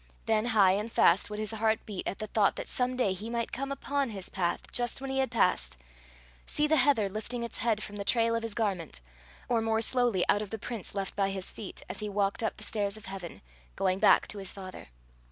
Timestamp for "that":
2.55-2.67